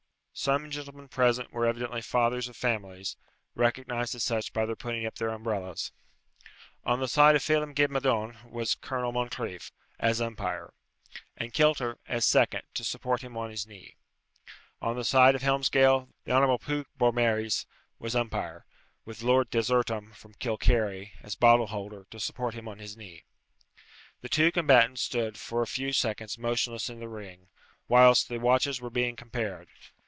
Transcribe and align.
Some 0.33 0.71
gentlemen 0.71 1.07
present 1.09 1.51
were 1.51 1.67
evidently 1.67 2.01
fathers 2.01 2.47
of 2.47 2.55
families, 2.55 3.15
recognized 3.53 4.15
as 4.15 4.23
such 4.23 4.53
by 4.53 4.65
their 4.65 4.77
putting 4.77 5.05
up 5.05 5.15
their 5.15 5.29
umbrellas. 5.29 5.91
On 6.83 6.99
the 6.99 7.09
side 7.09 7.35
of 7.35 7.43
Phelem 7.43 7.75
ghe 7.75 7.85
Madone 7.87 8.49
was 8.49 8.73
Colonel 8.73 9.11
Moncreif, 9.11 9.71
as 9.99 10.19
umpire; 10.21 10.73
and 11.37 11.53
Kilter, 11.53 11.99
as 12.07 12.25
second, 12.25 12.63
to 12.73 12.83
support 12.83 13.21
him 13.21 13.35
on 13.37 13.51
his 13.51 13.67
knee. 13.67 13.97
On 14.81 14.95
the 14.95 15.03
side 15.03 15.35
of 15.35 15.41
Helmsgail, 15.41 16.07
the 16.23 16.31
Honourable 16.31 16.57
Pughe 16.59 16.85
Beaumaris 16.97 17.67
was 17.99 18.15
umpire, 18.15 18.65
with 19.05 19.21
Lord 19.21 19.51
Desertum, 19.51 20.13
from 20.15 20.33
Kilcarry, 20.35 21.11
as 21.21 21.35
bottle 21.35 21.67
holder, 21.67 22.07
to 22.09 22.19
support 22.19 22.55
him 22.55 22.67
on 22.67 22.79
his 22.79 22.97
knee. 22.97 23.25
The 24.21 24.29
two 24.29 24.51
combatants 24.51 25.03
stood 25.03 25.37
for 25.37 25.61
a 25.61 25.67
few 25.67 25.91
seconds 25.93 26.39
motionless 26.39 26.89
in 26.89 26.99
the 26.99 27.09
ring, 27.09 27.49
whilst 27.87 28.27
the 28.27 28.39
watches 28.39 28.81
were 28.81 28.89
being 28.89 29.15
compared. 29.15 29.67